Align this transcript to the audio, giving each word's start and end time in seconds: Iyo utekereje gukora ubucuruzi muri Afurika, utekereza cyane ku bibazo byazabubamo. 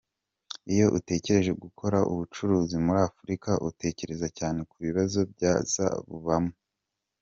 Iyo 0.73 0.85
utekereje 0.97 1.51
gukora 1.63 1.97
ubucuruzi 2.11 2.75
muri 2.85 2.99
Afurika, 3.09 3.49
utekereza 3.69 4.27
cyane 4.37 4.59
ku 4.69 4.75
bibazo 4.85 5.19
byazabubamo. 5.31 6.53